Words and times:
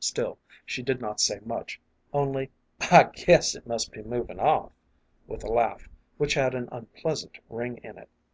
Still 0.00 0.38
she 0.64 0.82
did 0.82 1.02
not 1.02 1.20
say 1.20 1.40
much, 1.44 1.78
only," 2.10 2.50
I 2.80 3.10
guess 3.14 3.54
it 3.54 3.66
must 3.66 3.92
be 3.92 4.02
movin' 4.02 4.40
off," 4.40 4.72
with 5.26 5.44
a 5.44 5.52
laugh, 5.52 5.90
which 6.16 6.32
had 6.32 6.54
an 6.54 6.70
unpleasant 6.72 7.36
ring 7.50 7.76
in 7.82 7.98
it. 7.98 8.08